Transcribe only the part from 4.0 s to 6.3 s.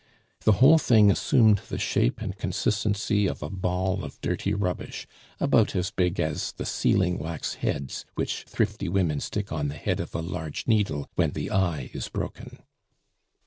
of dirty rubbish, about as big